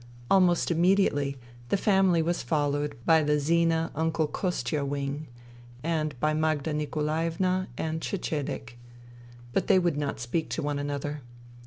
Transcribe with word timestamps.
Almost 0.31 0.71
immediately, 0.71 1.37
the 1.69 1.77
family 1.77 2.23
was 2.23 2.41
followed 2.41 2.97
by 3.05 3.21
the 3.21 3.39
Zina 3.39 3.91
Uncle 3.93 4.25
Kostia 4.27 4.83
wing, 4.83 5.27
and 5.83 6.19
by 6.19 6.33
Magda 6.33 6.73
Nikolaevna 6.73 7.67
and 7.77 8.01
Ce^edek. 8.01 8.69
But 9.53 9.67
they 9.67 9.77
would 9.77 9.97
not 9.97 10.19
speak 10.19 10.49
to 10.49 10.63
one 10.63 10.79
another. 10.79 11.21